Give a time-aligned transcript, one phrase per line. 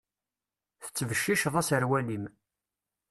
[0.83, 2.25] Tettbecciceḍ aserwal-im.